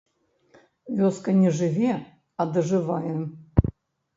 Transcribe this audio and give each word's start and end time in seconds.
Вёска 1.01 1.35
не 1.41 1.51
жыве, 1.57 1.91
а 2.39 2.49
дажывае. 2.55 3.15